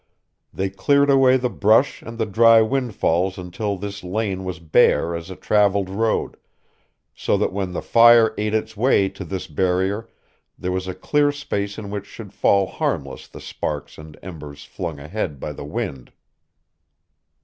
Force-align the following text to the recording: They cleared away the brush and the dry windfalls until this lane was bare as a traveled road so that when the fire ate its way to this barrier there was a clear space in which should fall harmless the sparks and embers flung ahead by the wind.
They 0.51 0.71
cleared 0.71 1.11
away 1.11 1.37
the 1.37 1.47
brush 1.51 2.01
and 2.01 2.17
the 2.17 2.25
dry 2.25 2.59
windfalls 2.59 3.37
until 3.37 3.77
this 3.77 4.03
lane 4.03 4.43
was 4.43 4.57
bare 4.57 5.13
as 5.15 5.29
a 5.29 5.35
traveled 5.35 5.91
road 5.91 6.37
so 7.13 7.37
that 7.37 7.53
when 7.53 7.73
the 7.73 7.83
fire 7.83 8.33
ate 8.35 8.55
its 8.55 8.75
way 8.75 9.09
to 9.09 9.23
this 9.23 9.45
barrier 9.45 10.09
there 10.57 10.71
was 10.71 10.87
a 10.87 10.95
clear 10.95 11.31
space 11.31 11.77
in 11.77 11.91
which 11.91 12.07
should 12.07 12.33
fall 12.33 12.65
harmless 12.65 13.27
the 13.27 13.39
sparks 13.39 13.99
and 13.99 14.17
embers 14.23 14.65
flung 14.65 14.99
ahead 14.99 15.39
by 15.39 15.53
the 15.53 15.65
wind. 15.65 16.11